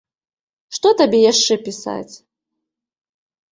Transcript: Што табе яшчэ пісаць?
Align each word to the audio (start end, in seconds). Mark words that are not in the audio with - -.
Што 0.77 0.87
табе 1.01 1.19
яшчэ 1.31 1.53
пісаць? 1.69 2.13